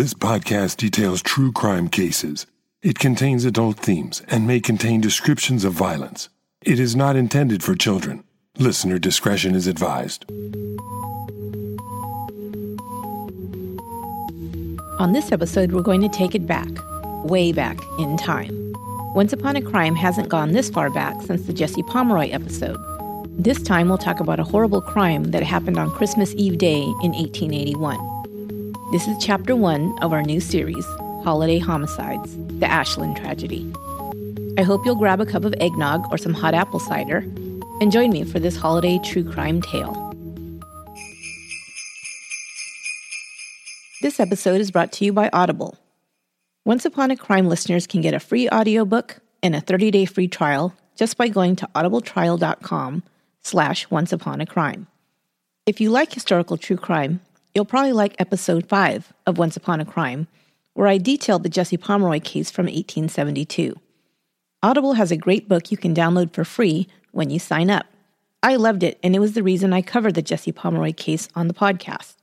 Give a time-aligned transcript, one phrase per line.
[0.00, 2.46] This podcast details true crime cases.
[2.80, 6.30] It contains adult themes and may contain descriptions of violence.
[6.62, 8.24] It is not intended for children.
[8.56, 10.24] Listener discretion is advised.
[14.98, 16.70] On this episode, we're going to take it back,
[17.26, 18.72] way back in time.
[19.14, 22.78] Once Upon a Crime hasn't gone this far back since the Jesse Pomeroy episode.
[23.38, 27.12] This time, we'll talk about a horrible crime that happened on Christmas Eve Day in
[27.12, 28.09] 1881.
[28.92, 30.84] This is chapter one of our new series,
[31.22, 33.72] Holiday Homicides The Ashland Tragedy.
[34.58, 37.18] I hope you'll grab a cup of eggnog or some hot apple cider
[37.80, 39.94] and join me for this holiday true crime tale.
[44.02, 45.78] This episode is brought to you by Audible.
[46.64, 50.74] Once Upon a Crime listeners can get a free audiobook and a 30-day free trial
[50.96, 53.04] just by going to audibletrial.com
[53.44, 54.88] slash once upon a crime.
[55.64, 57.20] If you like historical true crime,
[57.54, 60.28] You'll probably like episode 5 of Once Upon a Crime,
[60.74, 63.74] where I detailed the Jesse Pomeroy case from 1872.
[64.62, 67.86] Audible has a great book you can download for free when you sign up.
[68.40, 71.48] I loved it, and it was the reason I covered the Jesse Pomeroy case on
[71.48, 72.14] the podcast.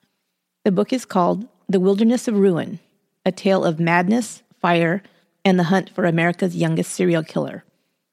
[0.63, 2.79] The book is called The Wilderness of Ruin
[3.25, 5.03] A Tale of Madness, Fire,
[5.43, 7.65] and the Hunt for America's Youngest Serial Killer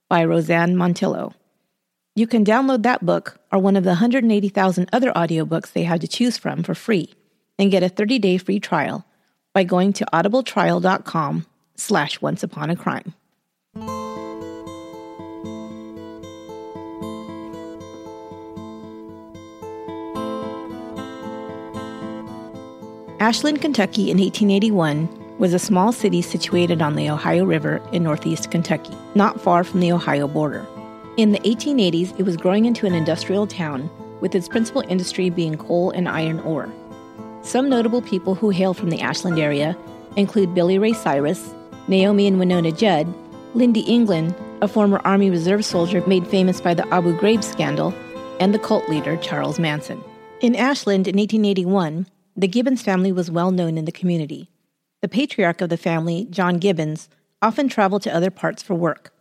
[0.09, 1.35] by Roseanne Montillo.
[2.17, 6.09] You can download that book or one of the 180,000 other audiobooks they have to
[6.09, 7.13] choose from for free
[7.59, 9.05] and get a 30-day free trial
[9.53, 13.15] by going to audibletrial.com slash once upon a crime.
[23.19, 28.53] Ashland, Kentucky in 1881 was a small city situated on the Ohio River in northeast
[28.53, 30.65] Kentucky, not far from the Ohio border.
[31.17, 33.89] In the 1880s, it was growing into an industrial town,
[34.21, 36.69] with its principal industry being coal and iron ore.
[37.43, 39.77] Some notable people who hail from the Ashland area
[40.17, 41.55] include Billy Ray Cyrus,
[41.87, 43.07] Naomi and Winona Judd,
[43.55, 47.95] Lynndie England, a former Army Reserve soldier made famous by the Abu Ghraib scandal,
[48.41, 50.03] and the cult leader Charles Manson.
[50.41, 54.51] In Ashland in 1881, the Gibbons family was well known in the community.
[55.01, 57.09] The patriarch of the family, John Gibbons,
[57.41, 59.14] often traveled to other parts for work.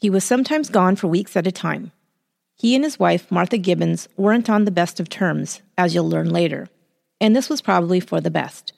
[0.00, 1.92] He was sometimes gone for weeks at a time.
[2.56, 6.30] He and his wife, Martha Gibbons, weren't on the best of terms, as you'll learn
[6.30, 6.70] later,
[7.20, 8.72] and this was probably for the best.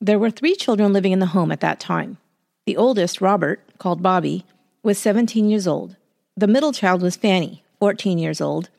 [0.00, 2.18] There were three children living in the home at that time.
[2.66, 4.44] The oldest, Robert, called Bobby,
[4.82, 5.96] was 17 years old.
[6.36, 8.70] The middle child was Fanny, 14 years old,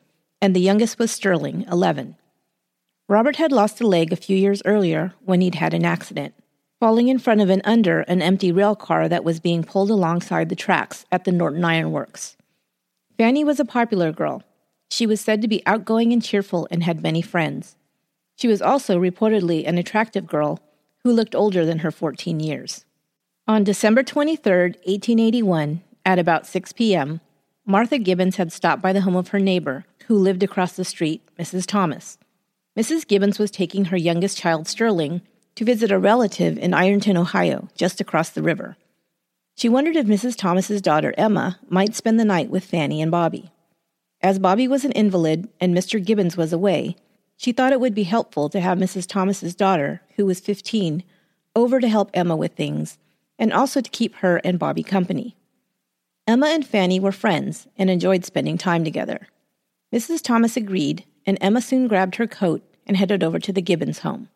[0.42, 2.16] and the youngest was Sterling, 11.
[3.08, 6.34] Robert had lost a leg a few years earlier when he'd had an accident
[6.80, 10.48] falling in front of and under an empty rail car that was being pulled alongside
[10.48, 12.36] the tracks at the Norton Iron Works.
[13.16, 14.42] Fanny was a popular girl.
[14.90, 17.76] She was said to be outgoing and cheerful and had many friends.
[18.36, 20.60] She was also reportedly an attractive girl
[21.02, 22.84] who looked older than her 14 years.
[23.48, 27.20] On December 23, 1881, at about 6 p.m.,
[27.64, 31.22] Martha Gibbons had stopped by the home of her neighbor, who lived across the street,
[31.38, 31.66] Mrs.
[31.66, 32.18] Thomas.
[32.76, 33.06] Mrs.
[33.06, 35.22] Gibbons was taking her youngest child, Sterling,
[35.56, 38.76] to visit a relative in Ironton, Ohio, just across the river.
[39.56, 40.36] She wondered if Mrs.
[40.36, 43.50] Thomas's daughter, Emma, might spend the night with Fanny and Bobby.
[44.20, 46.02] As Bobby was an invalid and Mr.
[46.04, 46.96] Gibbons was away,
[47.38, 49.06] she thought it would be helpful to have Mrs.
[49.06, 51.02] Thomas's daughter, who was 15,
[51.54, 52.98] over to help Emma with things,
[53.38, 55.36] and also to keep her and Bobby company.
[56.26, 59.28] Emma and Fanny were friends and enjoyed spending time together.
[59.94, 60.22] Mrs.
[60.22, 64.28] Thomas agreed, and Emma soon grabbed her coat and headed over to the Gibbons home.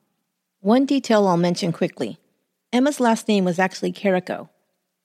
[0.63, 2.19] One detail I'll mention quickly
[2.71, 4.51] Emma's last name was actually Carrico.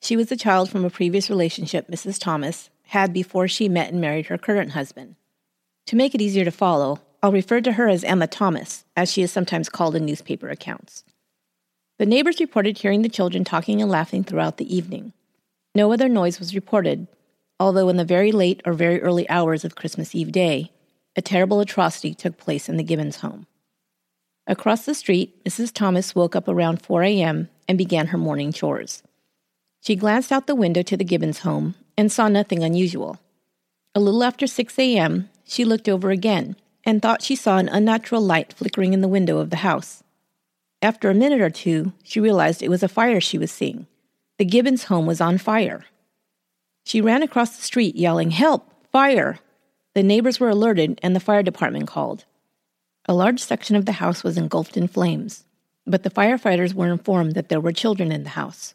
[0.01, 2.19] She was a child from a previous relationship Mrs.
[2.19, 5.15] Thomas had before she met and married her current husband.
[5.87, 9.21] To make it easier to follow, I'll refer to her as Emma Thomas, as she
[9.21, 11.05] is sometimes called in newspaper accounts.
[11.99, 15.13] The neighbors reported hearing the children talking and laughing throughout the evening.
[15.73, 17.07] No other noise was reported,
[17.61, 20.73] although in the very late or very early hours of Christmas Eve day,
[21.15, 23.47] a terrible atrocity took place in the Gibbons home.
[24.47, 25.73] Across the street, Mrs.
[25.73, 27.49] Thomas woke up around 4 a.m.
[27.67, 29.01] and began her morning chores.
[29.81, 33.19] She glanced out the window to the Gibbons home and saw nothing unusual.
[33.95, 38.21] A little after 6 a.m., she looked over again and thought she saw an unnatural
[38.21, 40.03] light flickering in the window of the house.
[40.81, 43.87] After a minute or two, she realized it was a fire she was seeing.
[44.37, 45.85] The Gibbons home was on fire.
[46.83, 48.71] She ran across the street yelling, Help!
[48.91, 49.39] Fire!
[49.95, 52.25] The neighbors were alerted and the fire department called.
[53.07, 55.45] A large section of the house was engulfed in flames,
[55.85, 58.73] but the firefighters were informed that there were children in the house.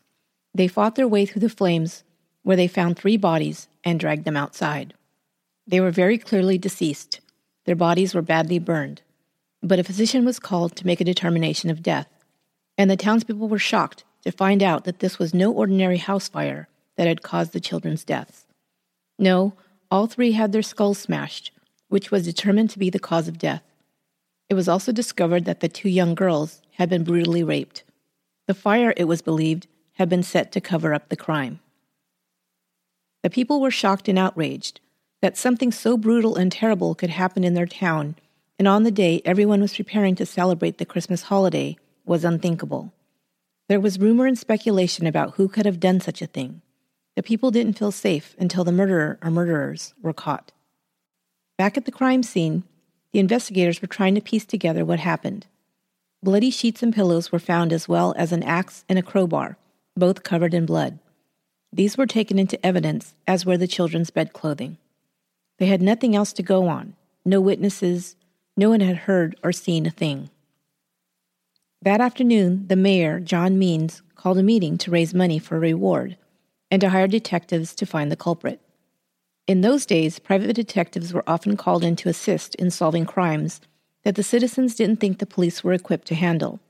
[0.55, 2.05] They fought their way through the flames,
[2.43, 4.94] where they found three bodies and dragged them outside.
[5.67, 7.21] They were very clearly deceased.
[7.65, 9.03] Their bodies were badly burned,
[9.62, 12.09] but a physician was called to make a determination of death.
[12.79, 16.67] and the townspeople were shocked to find out that this was no ordinary house fire
[16.97, 18.47] that had caused the children's deaths.
[19.19, 19.53] No,
[19.91, 21.50] all three had their skulls smashed,
[21.88, 23.62] which was determined to be the cause of death.
[24.50, 27.85] It was also discovered that the two young girls had been brutally raped.
[28.49, 31.61] The fire, it was believed, had been set to cover up the crime.
[33.23, 34.81] The people were shocked and outraged
[35.23, 38.17] that something so brutal and terrible could happen in their town,
[38.58, 42.93] and on the day everyone was preparing to celebrate the Christmas holiday, was unthinkable.
[43.69, 46.62] There was rumor and speculation about who could have done such a thing.
[47.14, 50.50] The people didn't feel safe until the murderer or murderers were caught.
[51.56, 52.64] Back at the crime scene,
[53.12, 55.47] the investigators were trying to piece together what happened.
[56.23, 59.57] Bloody sheets and pillows were found as well as an axe and a crowbar,
[59.97, 60.99] both covered in blood.
[61.73, 64.77] These were taken into evidence, as were the children's bedclothing.
[65.59, 68.17] They had nothing else to go on, no witnesses,
[68.57, 70.31] no one had heard or seen a thing.
[71.83, 76.17] That afternoon, the mayor, John Means, called a meeting to raise money for a reward
[76.71, 78.61] and to hire detectives to find the culprit.
[79.50, 83.61] In those days, private detectives were often called in to assist in solving crimes
[84.05, 86.61] that the citizens didn't think the police were equipped to handle.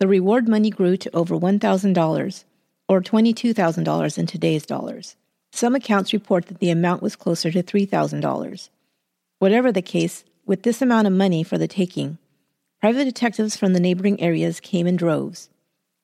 [0.00, 2.44] The reward money grew to over $1,000,
[2.88, 5.14] or $22,000 in today's dollars.
[5.52, 8.70] Some accounts report that the amount was closer to $3,000.
[9.38, 12.18] Whatever the case, with this amount of money for the taking,
[12.80, 15.48] private detectives from the neighboring areas came in droves.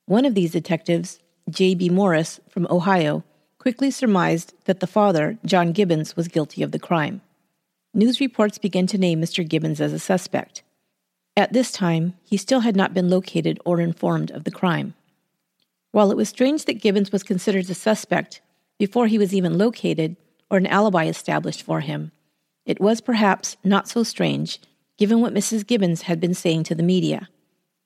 [0.04, 1.18] One of these detectives,
[1.50, 1.88] J.B.
[1.88, 3.24] Morris from Ohio,
[3.66, 7.20] quickly surmised that the father, John Gibbons, was guilty of the crime.
[7.92, 9.44] News reports began to name Mr.
[9.44, 10.62] Gibbons as a suspect.
[11.36, 14.94] At this time, he still had not been located or informed of the crime.
[15.90, 18.40] While it was strange that Gibbons was considered a suspect
[18.78, 20.14] before he was even located
[20.48, 22.12] or an alibi established for him,
[22.66, 24.60] it was perhaps not so strange
[24.96, 25.66] given what Mrs.
[25.66, 27.28] Gibbons had been saying to the media.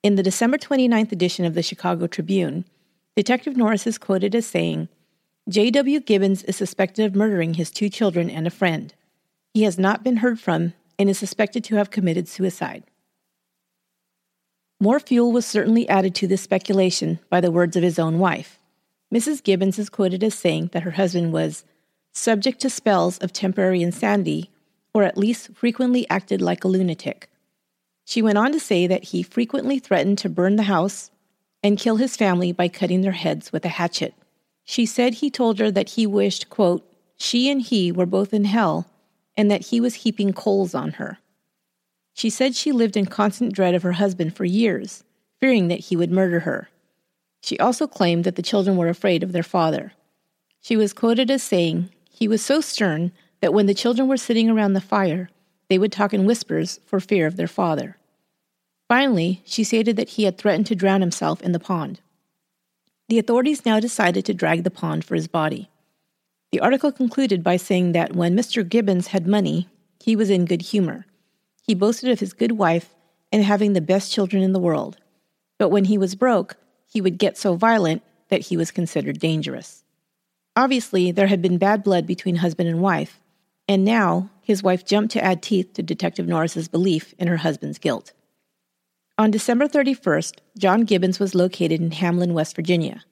[0.02, 2.66] In the December 29th edition of the Chicago Tribune,
[3.16, 4.90] Detective Norris is quoted as saying,
[5.48, 6.00] J.W.
[6.00, 8.94] Gibbons is suspected of murdering his two children and a friend.
[9.54, 12.84] He has not been heard from and is suspected to have committed suicide.
[14.78, 18.58] More fuel was certainly added to this speculation by the words of his own wife.
[19.12, 19.42] Mrs.
[19.42, 21.64] Gibbons is quoted as saying that her husband was
[22.12, 24.50] subject to spells of temporary insanity,
[24.94, 27.28] or at least frequently acted like a lunatic.
[28.04, 31.10] She went on to say that he frequently threatened to burn the house
[31.62, 34.14] and kill his family by cutting their heads with a hatchet.
[34.70, 38.44] She said he told her that he wished, quote, she and he were both in
[38.44, 38.86] hell
[39.36, 41.18] and that he was heaping coals on her.
[42.14, 45.02] She said she lived in constant dread of her husband for years,
[45.40, 46.68] fearing that he would murder her.
[47.42, 49.92] She also claimed that the children were afraid of their father.
[50.60, 54.48] She was quoted as saying, He was so stern that when the children were sitting
[54.48, 55.30] around the fire,
[55.68, 57.96] they would talk in whispers for fear of their father.
[58.86, 62.00] Finally, she stated that he had threatened to drown himself in the pond.
[63.10, 65.68] The authorities now decided to drag the pond for his body.
[66.52, 68.66] The article concluded by saying that when Mr.
[68.66, 69.68] Gibbons had money,
[69.98, 71.06] he was in good humor.
[71.60, 72.94] He boasted of his good wife
[73.32, 74.96] and having the best children in the world.
[75.58, 79.82] But when he was broke, he would get so violent that he was considered dangerous.
[80.54, 83.18] Obviously, there had been bad blood between husband and wife,
[83.66, 87.78] and now his wife jumped to add teeth to Detective Norris's belief in her husband's
[87.78, 88.12] guilt.
[89.20, 93.04] On December 31st, John Gibbons was located in Hamlin, West Virginia.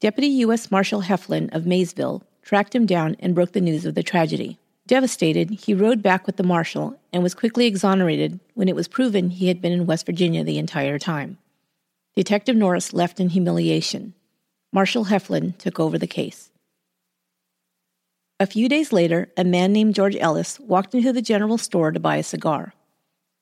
[0.00, 0.70] Deputy U.S.
[0.70, 4.60] Marshal Heflin of Maysville tracked him down and broke the news of the tragedy.
[4.86, 9.30] Devastated, he rode back with the marshal and was quickly exonerated when it was proven
[9.30, 11.38] he had been in West Virginia the entire time.
[12.14, 14.14] Detective Norris left in humiliation.
[14.72, 16.52] Marshal Heflin took over the case.
[18.38, 21.98] A few days later, a man named George Ellis walked into the general store to
[21.98, 22.74] buy a cigar.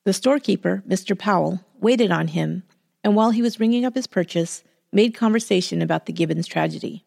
[0.03, 1.15] The storekeeper, Mr.
[1.15, 2.63] Powell, waited on him,
[3.03, 7.03] and while he was ringing up his purchase, made conversation about the Gibbons tragedy.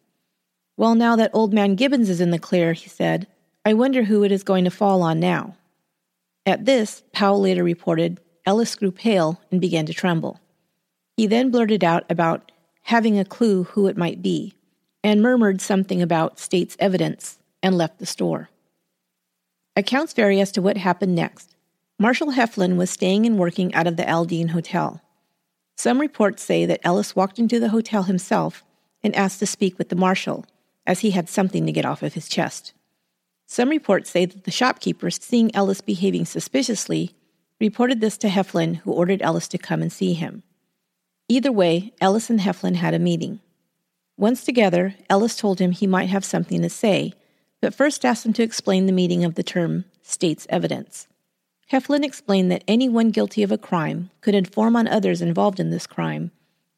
[0.76, 3.26] Well, now that old man Gibbons is in the clear, he said,
[3.64, 5.57] I wonder who it is going to fall on now.
[6.45, 10.40] At this, Powell later reported, Ellis grew pale and began to tremble.
[11.16, 12.50] He then blurted out about
[12.83, 14.54] having a clue who it might be,
[15.02, 18.50] and murmured something about state's evidence and left the store.
[19.76, 21.53] Accounts vary as to what happened next,
[22.04, 25.00] Marshal Heflin was staying and working out of the Aldine Hotel.
[25.75, 28.62] Some reports say that Ellis walked into the hotel himself
[29.02, 30.44] and asked to speak with the marshal,
[30.87, 32.75] as he had something to get off of his chest.
[33.46, 37.14] Some reports say that the shopkeeper, seeing Ellis behaving suspiciously,
[37.58, 40.42] reported this to Heflin, who ordered Ellis to come and see him.
[41.30, 43.40] Either way, Ellis and Heflin had a meeting.
[44.18, 47.14] Once together, Ellis told him he might have something to say,
[47.62, 51.08] but first asked him to explain the meaning of the term state's evidence.
[51.73, 55.87] Heflin explained that anyone guilty of a crime could inform on others involved in this
[55.87, 56.30] crime,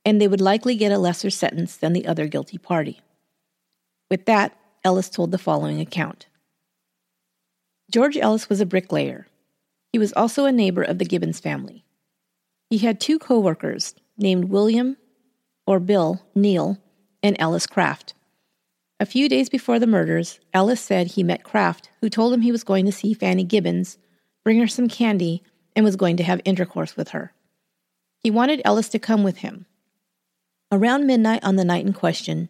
[0.04, 3.00] and they would likely get a lesser sentence than the other guilty party.
[4.10, 6.26] With that, Ellis told the following account
[7.90, 9.26] George Ellis was a bricklayer.
[9.92, 11.84] He was also a neighbor of the Gibbons family.
[12.70, 14.96] He had two co workers named William,
[15.66, 16.78] or Bill, Neal,
[17.22, 18.14] and Ellis Craft.
[18.98, 22.52] A few days before the murders, Ellis said he met Craft, who told him he
[22.52, 23.98] was going to see Fanny Gibbons,
[24.46, 25.42] bring her some candy,
[25.74, 27.32] and was going to have intercourse with her.
[28.22, 29.66] He wanted Ellis to come with him.
[30.70, 32.48] Around midnight on the night in question,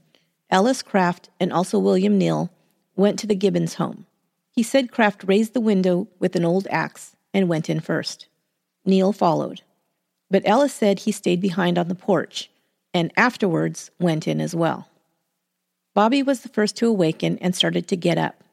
[0.50, 2.50] Ellis Craft and also William Neal
[2.97, 4.05] went to the Gibbons home.
[4.50, 8.26] He said Craft raised the window with an old axe and went in first.
[8.85, 9.62] Neal followed.
[10.31, 12.50] But Ellis said he stayed behind on the porch
[12.93, 14.91] and afterwards went in as well.
[15.95, 18.45] Bobby was the first to awaken and started to get up.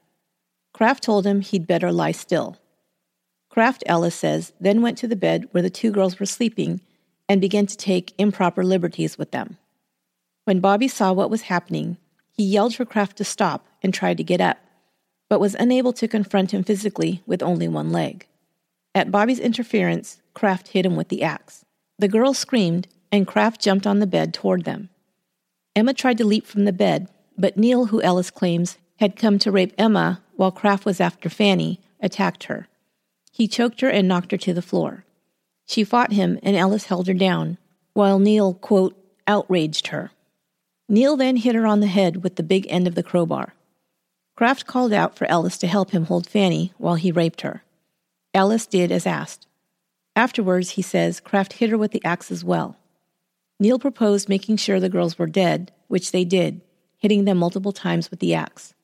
[0.72, 2.58] Craft told him he'd better lie still.
[3.54, 6.82] Craft, Ellis says, then went to the bed where the two girls were sleeping
[7.30, 9.58] and began to take improper liberties with them.
[10.46, 11.98] When Bobby saw what was happening,
[12.32, 14.58] he yelled for Craft to stop and tried to get up,
[15.30, 18.26] but was unable to confront him physically with only one leg.
[18.96, 21.64] At Bobby's interference, Craft hit him with the axe.
[22.00, 24.90] The girls screamed, and Craft jumped on the bed toward them.
[25.76, 27.08] Emma tried to leap from the bed,
[27.38, 31.80] but Neal, who Ellis claims had come to rape Emma while Craft was after Fanny,
[32.00, 32.68] attacked her.
[33.34, 35.06] He choked her and knocked her to the floor.
[35.66, 37.58] She fought him, and Ellis held her down,
[37.94, 40.12] while Neal, quote, outraged her.
[40.88, 43.56] Neal then hit her on the head with the big end of the crowbar.
[44.36, 47.64] Craft called out for Ellis to help him hold Fanny while he raped her.
[48.36, 49.48] Ellis did as asked.
[50.16, 52.78] Afterwards, he says, Craft hit her with the axe as well.
[53.60, 56.62] Neal proposed making sure the girls were dead, which they did,
[56.98, 58.76] hitting them multiple times with the axe.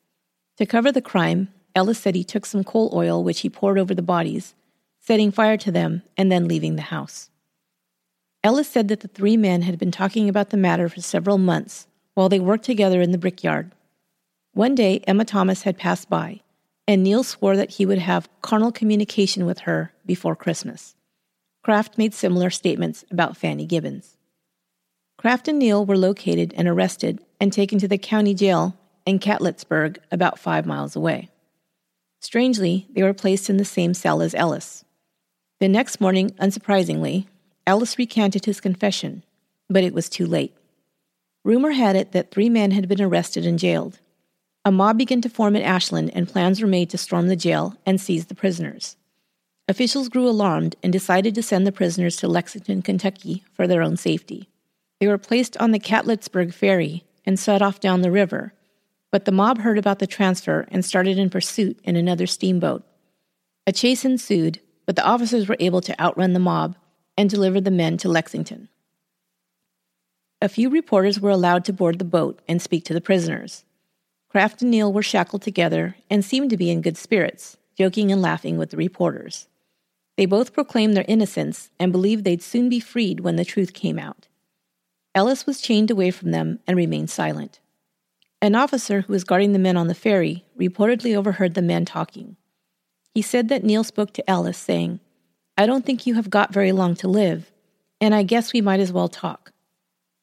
[0.57, 3.95] To cover the crime, Ellis said he took some coal oil, which he poured over
[3.95, 4.53] the bodies,
[4.99, 7.29] setting fire to them, and then leaving the house.
[8.43, 11.87] Ellis said that the three men had been talking about the matter for several months
[12.15, 13.71] while they worked together in the brickyard.
[14.51, 16.41] One day, Emma Thomas had passed by,
[16.85, 20.97] and Neal swore that he would have carnal communication with her before Christmas.
[21.63, 24.17] Craft made similar statements about Fanny Gibbons.
[25.17, 29.97] Craft and Neal were located and arrested and taken to the county jail in Catlettsburg,
[30.11, 31.29] about five miles away.
[32.19, 34.83] Strangely, they were placed in the same cell as Ellis.
[35.59, 37.27] The next morning, unsurprisingly,
[37.65, 39.23] Ellis recanted his confession,
[39.69, 40.55] but it was too late.
[41.43, 43.99] Rumor had it that three men had been arrested and jailed.
[44.65, 47.75] A mob began to form at Ashland, and plans were made to storm the jail
[47.85, 48.97] and seize the prisoners.
[49.69, 53.95] Officials grew alarmed and decided to send the prisoners to Lexington, Kentucky for their own
[53.95, 54.49] safety.
[54.99, 58.53] They were placed on the Catlettsburg ferry and set off down the river,
[59.11, 62.83] but the mob heard about the transfer and started in pursuit in another steamboat.
[63.65, 66.75] A chase ensued, but the officers were able to outrun the mob
[67.17, 68.69] and deliver the men to Lexington.
[70.41, 73.65] A few reporters were allowed to board the boat and speak to the prisoners.
[74.29, 78.21] Craft and Neal were shackled together and seemed to be in good spirits, joking and
[78.21, 79.47] laughing with the reporters.
[80.17, 83.97] They both proclaimed their innocence and believed they'd soon be freed when the truth came
[83.97, 84.27] out.
[85.15, 87.59] Ellis was chained away from them and remained silent.
[88.41, 92.37] An officer who was guarding the men on the ferry reportedly overheard the men talking.
[93.13, 94.99] He said that Neal spoke to Ellis, saying,
[95.57, 97.51] I don't think you have got very long to live,
[97.99, 99.51] and I guess we might as well talk.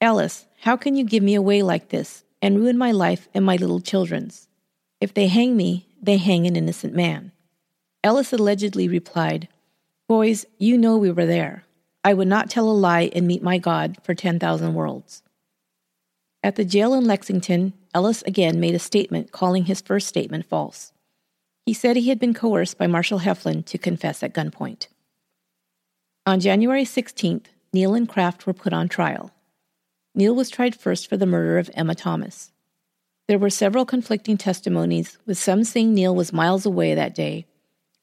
[0.01, 3.57] Ellis, how can you give me away like this and ruin my life and my
[3.57, 4.49] little children's.
[5.01, 7.33] If they hang me, they hang an innocent man.
[8.05, 9.49] Ellis allegedly replied,
[10.09, 11.65] Boys, you know we were there.
[12.05, 15.23] I would not tell a lie and meet my God for 10,000 worlds.
[16.47, 20.93] At the jail in Lexington, Ellis again made a statement calling his first statement false.
[21.65, 24.87] He said he had been coerced by Marshal Heflin to confess at gunpoint.
[26.25, 29.33] On January 16th, Neal and Craft were put on trial.
[30.15, 32.53] Neal was tried first for the murder of Emma Thomas.
[33.27, 37.47] There were several conflicting testimonies, with some saying Neal was miles away that day,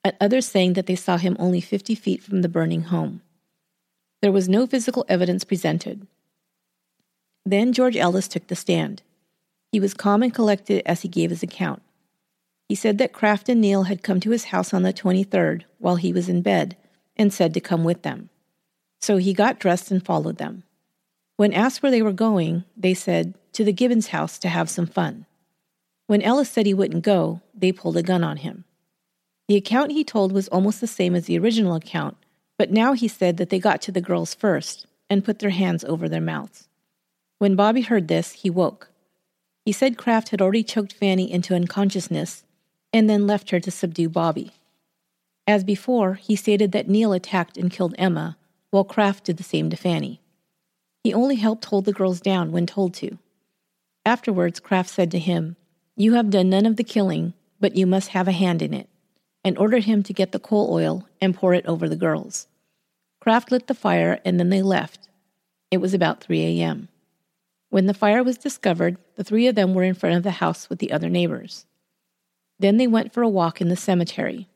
[0.03, 3.21] and others saying that they saw him only 50 feet from the burning home.
[4.21, 6.07] There was no physical evidence presented.
[7.45, 9.01] Then George Ellis took the stand.
[9.71, 11.81] He was calm and collected as he gave his account.
[12.69, 15.97] He said that Craft and Neal had come to his house on the 23rd while
[15.97, 16.77] he was in bed
[17.17, 18.29] and said to come with them.
[19.01, 20.63] So he got dressed and followed them.
[21.35, 24.87] When asked where they were going, they said, to the Gibbons house to have some
[24.87, 25.25] fun.
[26.07, 28.65] When Ellis said he wouldn't go, they pulled a gun on him.
[29.47, 32.17] The account he told was almost the same as the original account,
[32.57, 35.83] but now he said that they got to the girls first and put their hands
[35.83, 36.67] over their mouths.
[37.43, 38.89] When Bobby heard this, he woke.
[39.65, 42.45] He said Craft had already choked Fanny into unconsciousness
[42.93, 44.53] and then left her to subdue Bobby.
[45.45, 48.37] As before, he stated that Neal attacked and killed Emma,
[48.71, 50.21] while Craft did the same to Fanny.
[51.03, 53.17] He only helped hold the girls down when told to.
[54.05, 55.57] Afterwards, Craft said to him,
[55.97, 58.87] You have done none of the killing, but you must have a hand in it,
[59.43, 62.47] and ordered him to get the coal oil and pour it over the girls.
[63.19, 65.09] Craft lit the fire and then they left.
[65.71, 66.87] It was about 3 a.m.
[67.73, 70.69] When the fire was discovered, the three of them were in front of the house
[70.69, 71.65] with the other neighbors.
[72.59, 74.47] Then they went for a walk in the cemetery.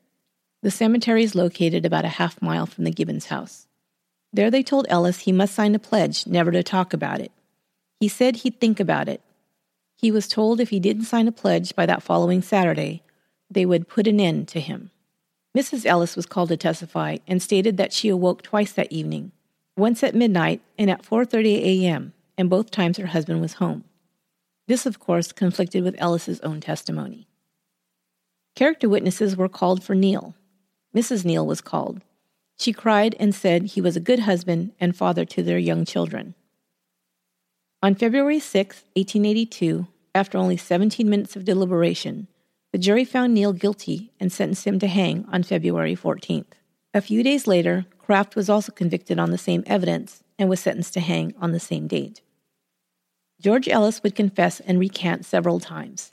[0.62, 3.66] The cemetery is located about a half mile from the Gibbons house.
[4.32, 7.32] There they told Ellis he must sign a pledge never to talk about it.
[8.00, 9.22] He said he'd think about it.
[9.96, 13.02] He was told if he didn't sign a pledge by that following Saturday,
[13.50, 14.92] they would put an end to him.
[15.58, 15.88] Mrs.
[15.88, 19.32] Ellis was called to testify and stated that she awoke twice that evening,
[19.76, 23.84] once at midnight and at 4:30 a.m., and both times her husband was home.
[24.68, 27.28] This, of course, conflicted with Ellis's own testimony.
[28.56, 30.36] Character witnesses were called for Neal.
[30.96, 31.24] Mrs.
[31.24, 32.02] Neal was called.
[32.58, 36.34] She cried and said he was a good husband and father to their young children.
[37.84, 42.28] On February 6, 1882, after only 17 minutes of deliberation,
[42.72, 46.54] the jury found Neal guilty and sentenced him to hang on February 14th.
[46.94, 50.94] A few days later, Craft was also convicted on the same evidence and was sentenced
[50.96, 52.22] to hang on the same date.
[53.40, 56.12] George Ellis would confess and recant several times.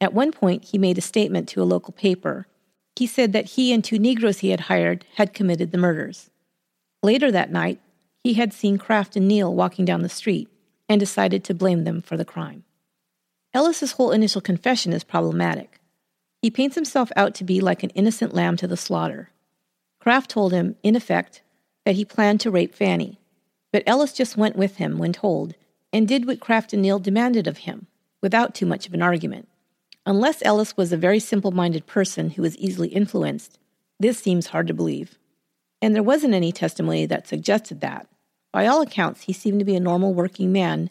[0.00, 2.46] At one point, he made a statement to a local paper.
[2.96, 6.30] He said that he and two Negroes he had hired had committed the murders.
[7.02, 7.80] Later that night,
[8.22, 10.48] he had seen Craft and Neal walking down the street
[10.88, 12.64] and decided to blame them for the crime.
[13.54, 15.80] Ellis's whole initial confession is problematic.
[16.42, 19.30] He paints himself out to be like an innocent lamb to the slaughter.
[20.00, 21.42] Craft told him, in effect,
[21.84, 23.18] that he planned to rape Fanny,
[23.72, 25.54] but Ellis just went with him when told
[25.92, 27.86] and did what Craft and Neal demanded of him,
[28.20, 29.48] without too much of an argument.
[30.04, 33.58] Unless Ellis was a very simple minded person who was easily influenced,
[34.00, 35.18] this seems hard to believe.
[35.82, 38.06] And there wasn't any testimony that suggested that.
[38.52, 40.90] By all accounts, he seemed to be a normal working man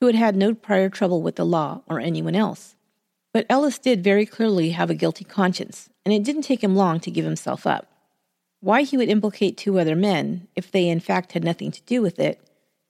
[0.00, 2.76] who had had no prior trouble with the law or anyone else.
[3.32, 7.00] But Ellis did very clearly have a guilty conscience, and it didn't take him long
[7.00, 7.88] to give himself up.
[8.60, 12.02] Why he would implicate two other men, if they in fact had nothing to do
[12.02, 12.40] with it,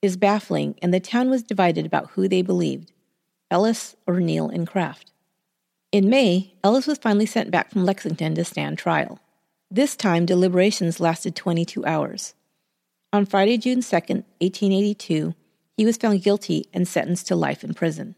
[0.03, 2.93] is baffling, and the town was divided about who they believed
[3.51, 5.13] Ellis or Neal and Craft.
[5.93, 9.21] In May, Ellis was finally sent back from Lexington to stand trial.
[9.71, 12.35] This time, deliberations lasted 22 hours.
[13.13, 15.35] On Friday, June 2, 1882,
[15.77, 18.15] he was found guilty and sentenced to life in prison.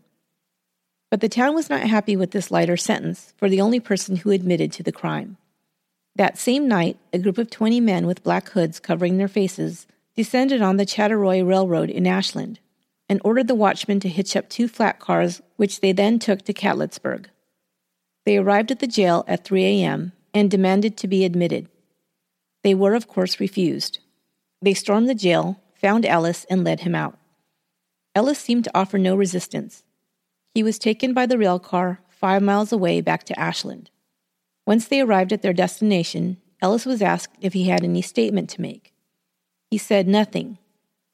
[1.11, 4.31] But the town was not happy with this lighter sentence for the only person who
[4.31, 5.37] admitted to the crime.
[6.16, 10.62] That same night, a group of 20 men with black hoods covering their faces descended
[10.62, 12.61] on the Chattaroy Railroad in Ashland
[13.09, 16.53] and ordered the watchmen to hitch up two flat cars, which they then took to
[16.53, 17.29] Catlettsburg.
[18.24, 20.12] They arrived at the jail at 3 a.m.
[20.33, 21.68] and demanded to be admitted.
[22.62, 23.98] They were, of course, refused.
[24.62, 27.18] They stormed the jail, found Ellis, and led him out.
[28.14, 29.83] Ellis seemed to offer no resistance.
[30.55, 33.90] He was taken by the rail car five miles away back to Ashland.
[34.66, 38.62] Once they arrived at their destination, Ellis was asked if he had any statement to
[38.62, 38.93] make.
[39.70, 40.59] He said nothing.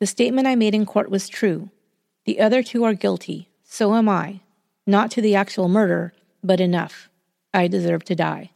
[0.01, 1.71] The statement I made in court was true.
[2.25, 3.49] The other two are guilty.
[3.65, 4.41] So am I.
[4.87, 7.09] Not to the actual murder, but enough.
[7.53, 8.51] I deserve to die.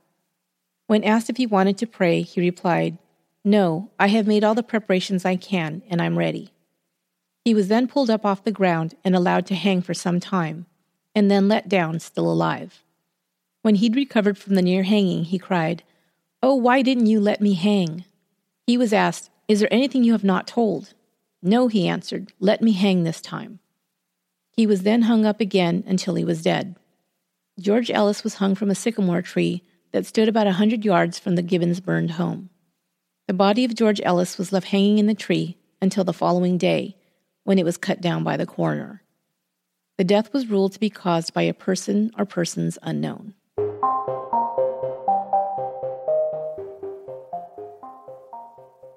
[0.87, 2.99] When asked if he wanted to pray, he replied,
[3.45, 6.51] No, I have made all the preparations I can, and I'm ready.
[7.45, 10.67] He was then pulled up off the ground and allowed to hang for some time
[11.15, 12.83] and then let down, still alive.
[13.63, 15.83] When he'd recovered from the near hanging, he cried,
[16.43, 18.05] Oh, why didn't you let me hang?
[18.67, 20.95] He was asked, Is there anything you have not told?
[21.43, 23.59] No, he answered, Let me hang this time.
[24.57, 26.77] He was then hung up again until he was dead.
[27.61, 31.37] George Ellis was hung from a sycamore tree that stood about a hundred yards from
[31.37, 32.51] the Gibbons burned home.
[33.29, 36.97] The body of George Ellis was left hanging in the tree until the following day,
[37.45, 39.03] when it was cut down by the coroner.
[39.99, 43.35] The death was ruled to be caused by a person or persons unknown.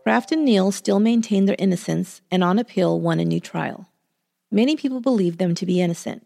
[0.07, 3.89] Craft and Neal still maintained their innocence and on appeal won a new trial.
[4.49, 6.25] Many people believed them to be innocent.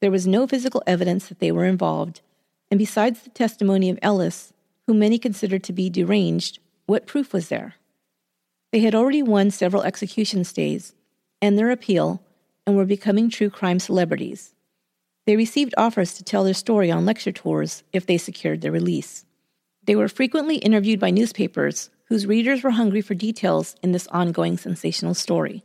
[0.00, 2.20] There was no physical evidence that they were involved,
[2.70, 4.52] and besides the testimony of Ellis,
[4.86, 7.74] whom many considered to be deranged, what proof was there?
[8.70, 10.94] They had already won several execution stays,
[11.42, 12.22] and their appeal,
[12.68, 14.54] and were becoming true crime celebrities.
[15.26, 19.24] They received offers to tell their story on lecture tours if they secured their release.
[19.82, 24.56] They were frequently interviewed by newspapers whose readers were hungry for details in this ongoing
[24.56, 25.62] sensational story.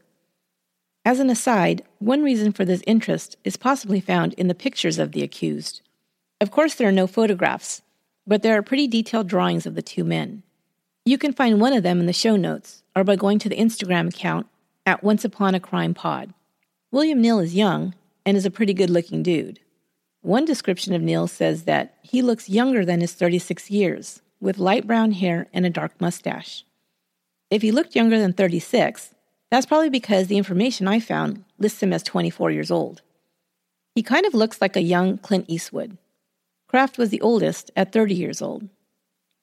[1.06, 5.12] As an aside, one reason for this interest is possibly found in the pictures of
[5.12, 5.82] the accused.
[6.40, 7.82] Of course, there are no photographs,
[8.26, 10.44] but there are pretty detailed drawings of the two men.
[11.06, 13.58] You can find one of them in the show notes or by going to the
[13.58, 14.48] Instagram account
[14.86, 16.34] at Once Upon a Crime Pod.
[16.92, 17.94] William Neal is young
[18.26, 19.60] and is a pretty good looking dude.
[20.22, 24.86] One description of Neal says that he looks younger than his 36 years, with light
[24.86, 26.66] brown hair and a dark mustache.
[27.50, 29.16] If he looked younger than 36,
[29.50, 33.02] that's probably because the information I found lists him as 24 years old.
[33.96, 35.98] He kind of looks like a young Clint Eastwood.
[36.68, 38.68] Craft was the oldest at 30 years old.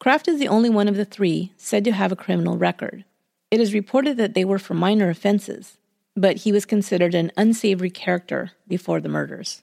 [0.00, 3.04] Craft is the only one of the three said to have a criminal record.
[3.50, 5.78] It is reported that they were for minor offenses,
[6.14, 9.62] but he was considered an unsavory character before the murders.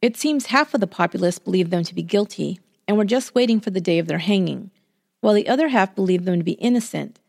[0.00, 3.60] It seems half of the populace believed them to be guilty and were just waiting
[3.60, 4.70] for the day of their hanging,
[5.20, 7.20] while the other half believed them to be innocent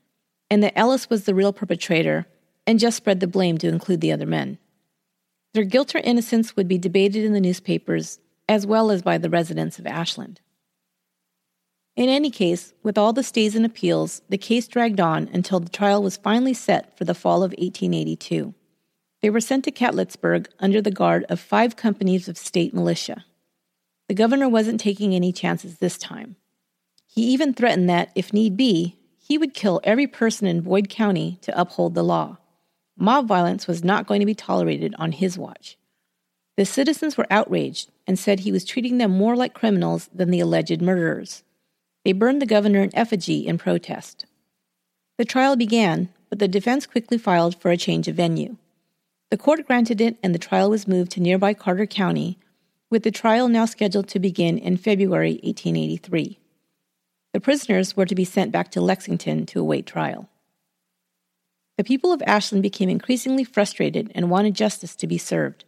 [0.50, 2.28] and that Ellis was the real perpetrator
[2.68, 4.58] and just spread the blame to include the other men.
[5.54, 9.30] Their guilt or innocence would be debated in the newspapers as well as by the
[9.30, 10.42] residents of Ashland.
[11.96, 15.70] In any case, with all the stays and appeals, the case dragged on until the
[15.70, 18.54] trial was finally set for the fall of 1882.
[19.22, 23.24] They were sent to Catlettsburg under the guard of five companies of state militia.
[24.14, 26.36] The governor wasn't taking any chances this time.
[27.08, 31.40] He even threatened that, if need be, he would kill every person in Boyd County
[31.42, 32.38] to uphold the law.
[32.96, 35.80] Mob violence was not going to be tolerated on his watch.
[36.58, 40.42] The citizens were outraged and said he was treating them more like criminals than the
[40.42, 41.42] alleged murderers.
[42.06, 44.28] They burned the governor in effigy in protest.
[45.18, 48.58] The trial began, but the defense quickly filed for a change of venue.
[49.32, 52.38] The court granted it, and the trial was moved to nearby Carter County,
[52.94, 56.38] with the trial now scheduled to begin in February 1883.
[57.34, 60.30] The prisoners were to be sent back to Lexington to await trial.
[61.76, 65.66] The people of Ashland became increasingly frustrated and wanted justice to be served.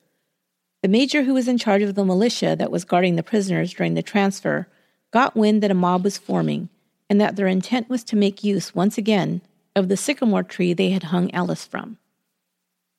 [0.83, 3.95] The major who was in charge of the militia that was guarding the prisoners during
[3.95, 4.67] the transfer
[5.09, 6.69] got wind that a mob was forming
[7.09, 9.41] and that their intent was to make use once again
[9.75, 11.97] of the sycamore tree they had hung Ellis from.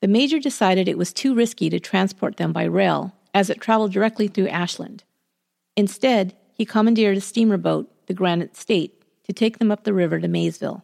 [0.02, 3.92] The major decided it was too risky to transport them by rail as it traveled
[3.92, 5.04] directly through Ashland.
[5.76, 10.18] Instead, he commandeered a steamer boat, the Granite State, to take them up the river
[10.18, 10.82] to Maysville.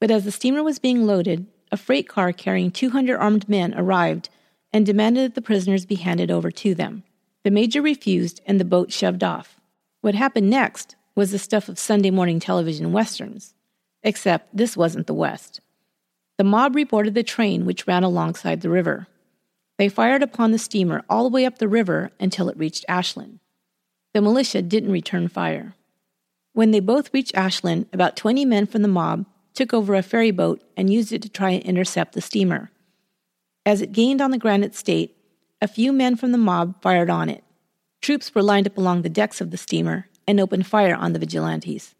[0.00, 4.30] But as the steamer was being loaded, a freight car carrying 200 armed men arrived
[4.72, 7.02] and demanded that the prisoners be handed over to them.
[7.44, 9.60] The major refused, and the boat shoved off.
[10.00, 13.52] What happened next was the stuff of Sunday morning television westerns,
[14.02, 15.60] except this wasn't the West.
[16.38, 19.06] The mob reboarded the train which ran alongside the river.
[19.78, 23.40] They fired upon the steamer all the way up the river until it reached Ashland.
[24.14, 25.74] The militia didn't return fire.
[26.52, 30.30] When they both reached Ashland, about 20 men from the mob took over a ferry
[30.30, 32.70] boat and used it to try and intercept the steamer.
[33.66, 35.16] As it gained on the Granite State,
[35.60, 37.44] a few men from the mob fired on it.
[38.00, 41.18] Troops were lined up along the decks of the steamer and opened fire on the
[41.18, 41.94] vigilantes.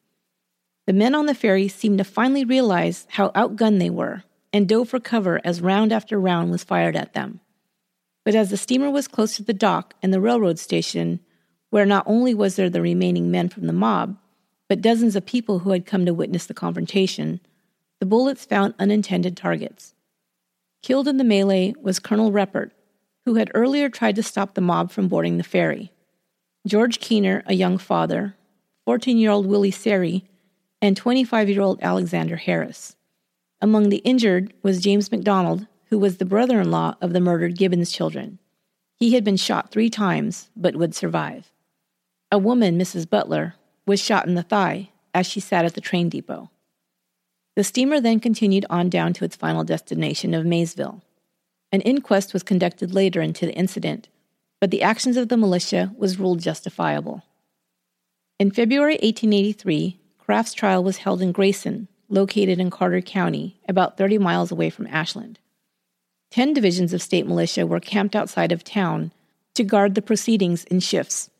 [0.86, 4.88] The men on the ferry seemed to finally realize how outgunned they were and dove
[4.88, 7.40] for cover as round after round was fired at them.
[8.26, 11.20] But as the steamer was close to the dock and the railroad station,
[11.70, 14.18] where not only was there the remaining men from the mob,
[14.68, 17.38] but dozens of people who had come to witness the confrontation,
[18.00, 19.94] the bullets found unintended targets.
[20.82, 22.72] Killed in the melee was Colonel Reppert,
[23.26, 25.92] who had earlier tried to stop the mob from boarding the ferry.
[26.66, 28.34] George Keener, a young father,
[28.86, 30.24] 14 year old Willie Seri,
[30.82, 32.96] and 25 year old Alexander Harris.
[33.60, 37.56] Among the injured was James McDonald, who was the brother in law of the murdered
[37.56, 38.38] Gibbons children.
[38.96, 41.52] He had been shot three times, but would survive.
[42.32, 43.08] A woman, Mrs.
[43.08, 43.54] Butler,
[43.86, 46.50] was shot in the thigh as she sat at the train depot.
[47.54, 51.02] The steamer then continued on down to its final destination of Maysville.
[51.72, 54.08] An inquest was conducted later into the incident,
[54.60, 57.22] but the actions of the militia was ruled justifiable.
[58.38, 64.18] In February 1883, Craft's trial was held in Grayson, located in Carter County, about 30
[64.18, 65.38] miles away from Ashland.
[66.30, 69.12] Ten divisions of state militia were camped outside of town
[69.54, 71.30] to guard the proceedings in shifts.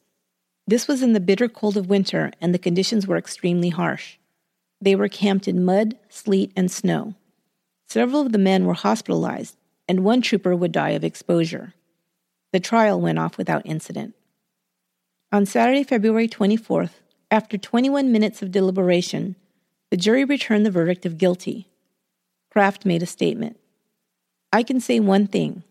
[0.66, 4.16] This was in the bitter cold of winter, and the conditions were extremely harsh.
[4.81, 7.14] They were camped in mud, sleet, and snow.
[7.88, 9.57] Several of the men were hospitalized,
[9.88, 11.75] and one trooper would die of exposure.
[12.53, 14.14] The trial went off without incident.
[15.31, 19.37] On Saturday, February 24th, after 21 minutes of deliberation,
[19.90, 21.68] the jury returned the verdict of guilty.
[22.51, 23.59] Craft made a statement.
[24.52, 25.62] I can say one thing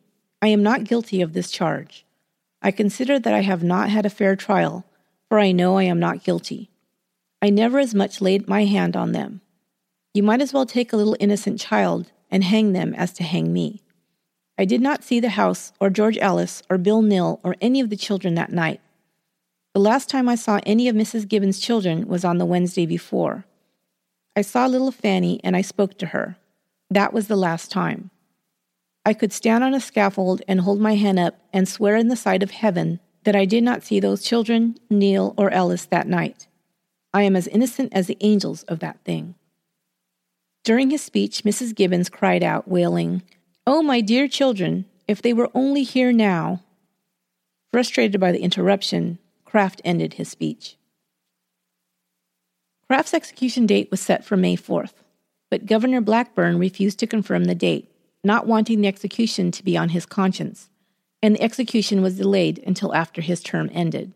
[0.42, 2.06] I am not guilty of this charge.
[2.62, 4.86] I consider that I have not had a fair trial,
[5.30, 6.70] for I know I am not guilty.
[7.42, 9.42] I never as much laid my hand on them.
[10.14, 13.52] You might as well take a little innocent child and hang them as to hang
[13.54, 13.82] me.
[14.58, 17.90] I did not see the house, or George Ellis, or Bill Neal, or any of
[17.90, 18.82] the children that night.
[19.74, 21.28] The last time I saw any of Mrs.
[21.28, 23.46] Gibbons' children was on the Wednesday before.
[24.36, 26.38] I saw little Fanny and I spoke to her.
[26.90, 28.10] That was the last time.
[29.06, 32.16] I could stand on a scaffold and hold my hand up and swear in the
[32.16, 36.48] sight of heaven that I did not see those children, Neal, or Ellis that night.
[37.14, 39.36] I am as innocent as the angels of that thing.
[40.64, 41.76] During his speech, Mrs.
[41.76, 43.22] Gibbons cried out, wailing,
[43.68, 46.64] Oh, my dear children, if they were only here now.
[47.72, 50.78] Frustrated by the interruption, Craft ended his speech.
[52.88, 54.94] Craft's execution date was set for May 4th,
[55.50, 57.90] but Governor Blackburn refused to confirm the date,
[58.26, 60.70] not wanting the execution to be on his conscience,
[61.22, 64.14] and the execution was delayed until after his term ended.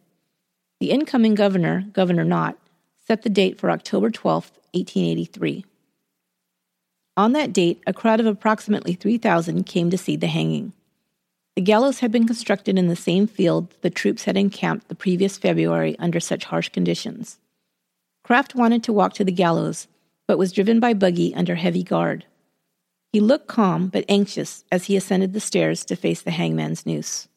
[0.80, 2.58] The incoming governor, Governor Knott,
[3.06, 5.65] set the date for October 12, 1883.
[7.17, 10.74] On that date, a crowd of approximately 3,000 came to see the hanging.
[11.56, 15.38] The gallows had been constructed in the same field the troops had encamped the previous
[15.38, 17.38] February under such harsh conditions.
[18.24, 19.88] Craft wanted to walk to the gallows,
[20.28, 22.24] but was driven by Buggy under heavy guard.
[23.12, 27.28] He looked calm but anxious as he ascended the stairs to face the hangman's noose.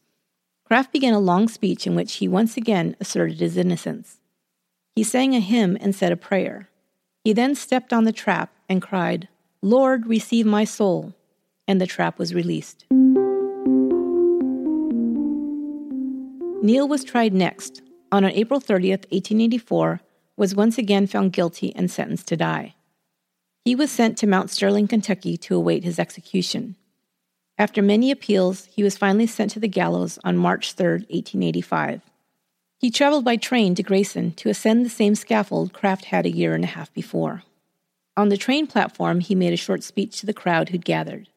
[0.65, 4.21] Craft began a long speech in which he once again asserted his innocence.
[4.95, 6.69] He sang a hymn and said a prayer.
[7.25, 9.29] He then stepped on the trap and cried,
[9.63, 11.15] Lord, receive my soul,
[11.67, 12.85] and the trap was released.
[16.63, 17.83] Neal was tried next.
[18.11, 20.01] On April 30th, 1884,
[20.37, 22.75] was once again found guilty and sentenced to die.
[23.65, 26.75] He was sent to Mount Sterling, Kentucky to await his execution.
[27.59, 32.03] After many appeals, he was finally sent to the gallows on March 3, 1885.
[32.79, 36.55] He traveled by train to Grayson to ascend the same scaffold Craft had a year
[36.55, 37.45] and a half before.
[38.17, 41.29] On the train platform, he made a short speech to the crowd who'd gathered.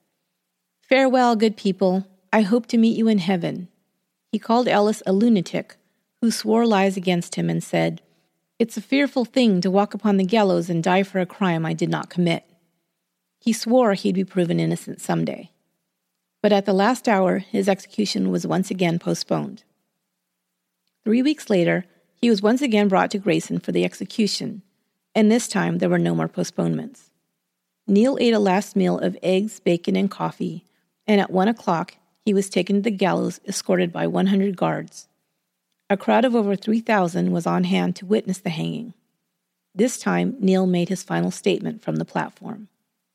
[0.81, 2.07] Farewell, good people.
[2.33, 3.67] I hope to meet you in heaven.
[4.31, 5.75] He called Ellis a lunatic,
[6.21, 8.01] who swore lies against him and said,
[8.57, 11.73] It's a fearful thing to walk upon the gallows and die for a crime I
[11.73, 12.45] did not commit.
[13.37, 15.51] He swore he'd be proven innocent someday.
[16.41, 19.63] But at the last hour, his execution was once again postponed.
[21.03, 24.61] Three weeks later, he was once again brought to Grayson for the execution,
[25.13, 27.11] and this time there were no more postponements.
[27.87, 30.63] Neal ate a last meal of eggs, bacon, and coffee,
[31.05, 35.09] and at one o'clock he was taken to the gallows escorted by 100 guards.
[35.87, 38.95] A crowd of over 3,000 was on hand to witness the hanging.
[39.75, 42.69] This time, Neal made his final statement from the platform.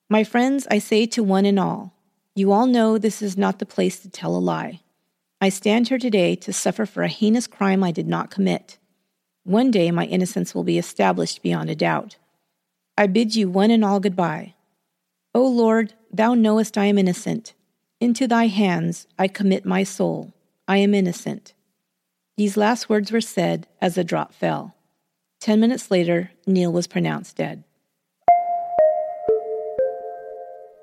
[0.09, 1.95] My friends, I say to one and all,
[2.37, 4.81] you all know this is not the place to tell a lie.
[5.41, 8.79] I stand here today to suffer for a heinous crime I did not commit.
[9.43, 12.19] One day my innocence will be established beyond a doubt.
[12.97, 14.55] I bid you one and all goodbye.
[15.35, 17.55] O Lord, thou knowest I am innocent.
[18.01, 20.33] Into thy hands I commit my soul.
[20.69, 21.55] I am innocent.
[22.41, 24.75] These last words were said as the drop fell.
[25.41, 27.65] Ten minutes later, Neal was pronounced dead.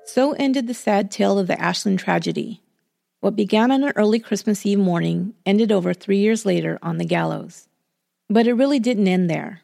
[0.04, 2.62] So ended the sad tale of the Ashland tragedy.
[3.18, 7.04] What began on an early Christmas Eve morning ended over three years later on the
[7.04, 7.66] gallows.
[8.30, 9.62] But it really didn't end there.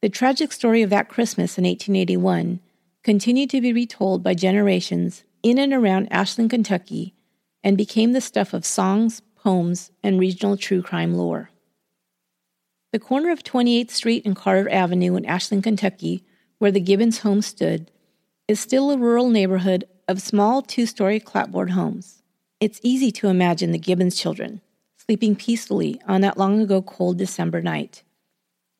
[0.00, 2.58] The tragic story of that Christmas in 1881
[3.04, 7.12] continued to be retold by generations in and around Ashland, Kentucky,
[7.62, 11.48] and became the stuff of songs, poems, and regional true crime lore.
[12.92, 16.22] The corner of 28th Street and Carter Avenue in Ashland, Kentucky,
[16.58, 17.90] where the Gibbons home stood,
[18.46, 22.22] is still a rural neighborhood of small two story clapboard homes.
[22.60, 24.60] It's easy to imagine the Gibbons children,
[24.98, 28.02] sleeping peacefully on that long ago cold December night.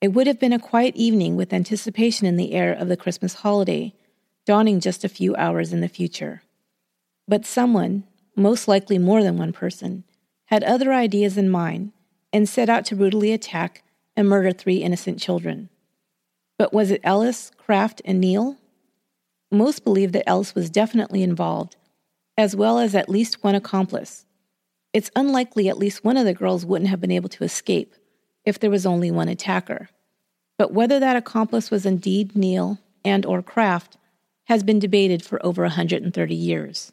[0.02, 3.32] It would have been a quiet evening with anticipation in the air of the Christmas
[3.32, 3.94] holiday,
[4.44, 6.42] dawning just a few hours in the future.
[7.26, 8.04] But someone,
[8.36, 10.04] most likely more than one person,
[10.48, 11.92] had other ideas in mind
[12.32, 13.82] and set out to brutally attack
[14.16, 15.70] and murder three innocent children.
[16.58, 18.58] But was it Ellis, Craft, and Neal?
[19.50, 21.76] Most believe that Ellis was definitely involved,
[22.36, 24.26] as well as at least one accomplice,
[24.92, 27.94] it's unlikely at least one of the girls wouldn't have been able to escape
[28.44, 29.88] if there was only one attacker.
[30.56, 33.96] But whether that accomplice was indeed Neal and or Craft
[34.44, 36.92] has been debated for over 130 years.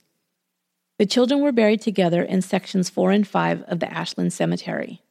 [0.98, 5.02] The children were buried together in sections 4 and 5 of the Ashland Cemetery.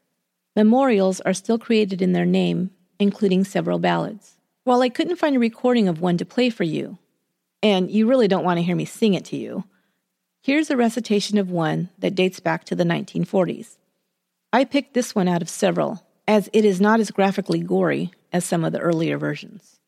[0.56, 4.38] Memorials are still created in their name, including several ballads.
[4.64, 6.98] While I couldn't find a recording of one to play for you,
[7.62, 9.64] and you really don't want to hear me sing it to you,
[10.44, 13.78] Here's a recitation of one that dates back to the 1940s.
[14.52, 18.44] I picked this one out of several, as it is not as graphically gory as
[18.44, 19.80] some of the earlier versions.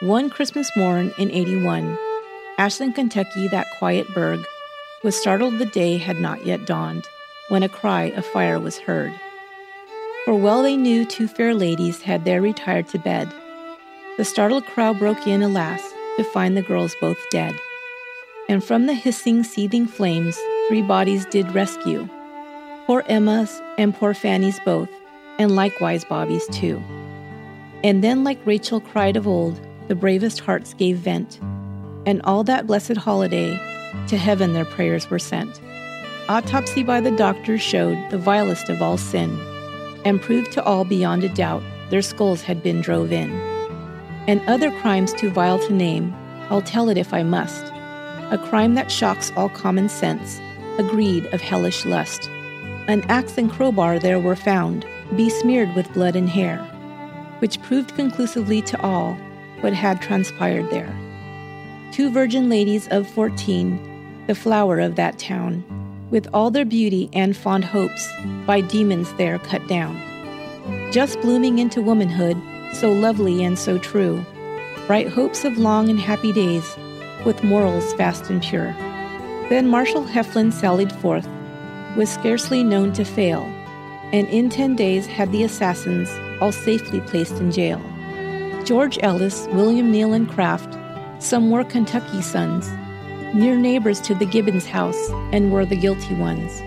[0.00, 1.98] One Christmas morn in 81,
[2.60, 4.44] Ashland, Kentucky, that quiet burg,
[5.02, 7.08] was startled the day had not yet dawned,
[7.48, 9.18] when a cry of fire was heard.
[10.26, 13.32] For well they knew two fair ladies had there retired to bed.
[14.18, 15.80] The startled crowd broke in, alas,
[16.18, 17.58] to find the girls both dead.
[18.46, 22.06] And from the hissing, seething flames, three bodies did rescue
[22.86, 24.90] poor Emma's and poor Fanny's both,
[25.38, 26.76] and likewise Bobby's too.
[27.82, 31.40] And then, like Rachel cried of old, the bravest hearts gave vent,
[32.10, 33.52] and all that blessed holiday
[34.08, 35.60] to heaven their prayers were sent.
[36.28, 39.30] Autopsy by the doctors showed the vilest of all sin,
[40.04, 43.30] and proved to all beyond a doubt their skulls had been drove in.
[44.26, 46.12] And other crimes too vile to name,
[46.50, 47.64] I'll tell it if I must.
[48.32, 50.40] A crime that shocks all common sense,
[50.78, 52.28] a greed of hellish lust.
[52.88, 54.84] An axe and crowbar there were found,
[55.16, 56.58] besmeared with blood and hair,
[57.38, 59.14] which proved conclusively to all
[59.60, 60.92] what had transpired there.
[61.92, 63.78] Two virgin ladies of fourteen,
[64.28, 65.64] the flower of that town,
[66.10, 68.08] with all their beauty and fond hopes,
[68.46, 70.00] by demons there cut down.
[70.92, 72.40] Just blooming into womanhood,
[72.74, 74.24] so lovely and so true,
[74.86, 76.76] bright hopes of long and happy days,
[77.26, 78.72] with morals fast and pure.
[79.48, 81.28] Then Marshal Heflin sallied forth,
[81.96, 83.42] was scarcely known to fail,
[84.12, 86.08] and in ten days had the assassins
[86.40, 87.80] all safely placed in jail.
[88.64, 90.76] George Ellis, William Neal, and Craft,
[91.20, 92.68] some were Kentucky sons,
[93.34, 96.60] near neighbors to the Gibbons house, and were the guilty ones.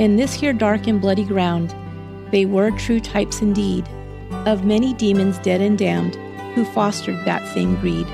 [0.00, 1.74] In this here dark and bloody ground,
[2.32, 3.88] they were true types indeed
[4.44, 6.16] of many demons dead and damned
[6.54, 8.06] who fostered that same greed.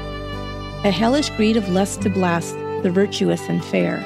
[0.85, 4.01] A hellish greed of lust to blast the virtuous and fair.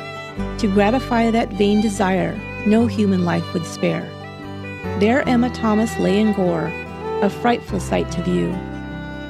[0.58, 4.08] To gratify that vain desire, no human life would spare.
[5.00, 6.72] There Emma Thomas lay in gore,
[7.22, 8.54] a frightful sight to view.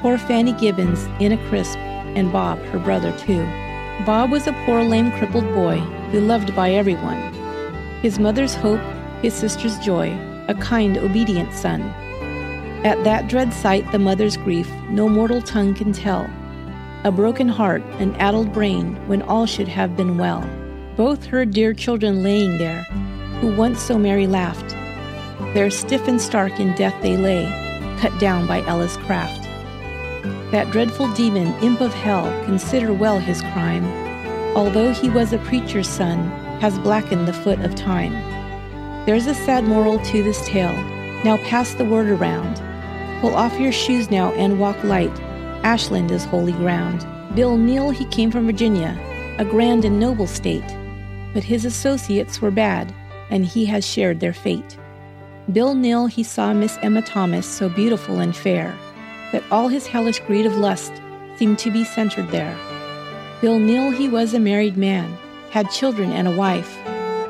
[0.01, 1.79] Poor Fanny Gibbons in a crisp,
[2.17, 3.45] and Bob, her brother, too.
[4.05, 5.79] Bob was a poor, lame, crippled boy,
[6.11, 7.31] beloved by everyone.
[8.01, 8.81] His mother's hope,
[9.21, 10.11] his sister's joy,
[10.47, 11.81] a kind, obedient son.
[12.83, 16.29] At that dread sight, the mother's grief no mortal tongue can tell.
[17.03, 20.47] A broken heart, an addled brain, when all should have been well.
[20.95, 22.83] Both her dear children laying there,
[23.39, 24.75] who once so merry laughed.
[25.53, 27.45] There stiff and stark in death they lay,
[27.99, 29.46] cut down by Ellis Craft.
[30.51, 33.83] That dreadful demon, imp of hell, consider well his crime.
[34.55, 36.29] Although he was a preacher's son,
[36.61, 38.13] has blackened the foot of time.
[39.05, 40.75] There's a sad moral to this tale.
[41.25, 42.61] Now pass the word around.
[43.19, 45.11] Pull off your shoes now and walk light.
[45.63, 47.05] Ashland is holy ground.
[47.35, 48.97] Bill Neal, he came from Virginia,
[49.39, 50.77] a grand and noble state.
[51.33, 52.95] But his associates were bad,
[53.29, 54.77] and he has shared their fate.
[55.51, 58.73] Bill Neal, he saw Miss Emma Thomas so beautiful and fair
[59.31, 60.93] that all his hellish greed of lust
[61.35, 62.57] seemed to be centered there.
[63.41, 65.15] Bill Neal, he was a married man,
[65.51, 66.77] had children and a wife,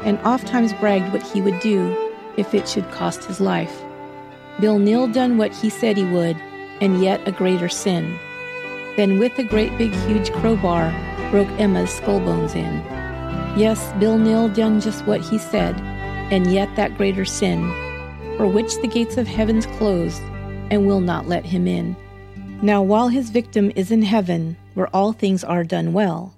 [0.03, 1.95] and ofttimes bragged what he would do
[2.37, 3.83] if it should cost his life.
[4.59, 6.37] Bill Neal done what he said he would,
[6.79, 8.17] and yet a greater sin.
[8.95, 10.91] Then with a great big huge crowbar
[11.29, 12.83] broke Emma's skull bones in.
[13.57, 15.75] Yes, Bill Neal done just what he said,
[16.31, 17.61] and yet that greater sin,
[18.37, 20.21] for which the gates of heaven's closed,
[20.69, 21.95] and will not let him in.
[22.61, 26.35] Now, while his victim is in heaven, where all things are done well,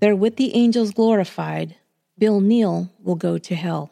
[0.00, 1.74] there with the angels glorified,
[2.16, 3.90] Bill Neal will go to hell.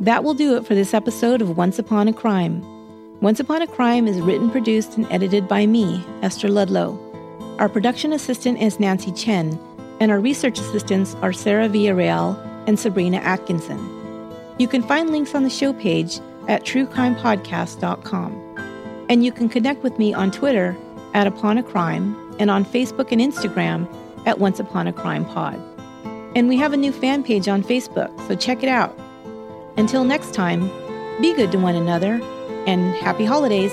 [0.00, 2.60] That will do it for this episode of Once Upon a Crime.
[3.20, 6.98] Once Upon a Crime is written, produced, and edited by me, Esther Ludlow.
[7.60, 9.56] Our production assistant is Nancy Chen,
[10.00, 14.01] and our research assistants are Sarah Villarreal and Sabrina Atkinson.
[14.58, 19.06] You can find links on the show page at truecrimepodcast.com.
[19.08, 20.76] And you can connect with me on Twitter
[21.14, 23.88] at Upon a Crime and on Facebook and Instagram
[24.26, 25.60] at Once Upon a Crime Pod.
[26.34, 28.98] And we have a new fan page on Facebook, so check it out.
[29.76, 30.70] Until next time,
[31.20, 32.20] be good to one another
[32.66, 33.72] and happy holidays.